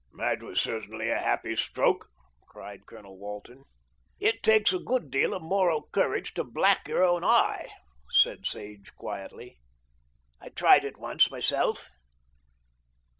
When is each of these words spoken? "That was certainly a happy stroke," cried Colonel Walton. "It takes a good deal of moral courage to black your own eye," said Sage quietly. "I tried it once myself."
"That 0.17 0.41
was 0.41 0.59
certainly 0.59 1.11
a 1.11 1.19
happy 1.19 1.55
stroke," 1.55 2.07
cried 2.47 2.87
Colonel 2.87 3.19
Walton. 3.19 3.65
"It 4.19 4.41
takes 4.41 4.73
a 4.73 4.79
good 4.79 5.11
deal 5.11 5.35
of 5.35 5.43
moral 5.43 5.89
courage 5.91 6.33
to 6.33 6.43
black 6.43 6.87
your 6.87 7.03
own 7.03 7.23
eye," 7.23 7.67
said 8.09 8.47
Sage 8.47 8.91
quietly. 8.95 9.59
"I 10.41 10.49
tried 10.49 10.85
it 10.85 10.97
once 10.97 11.29
myself." 11.29 11.87